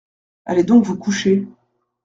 Allez 0.45 0.63
donc 0.63 0.83
vous 0.83 0.97
coucher. 0.97 1.45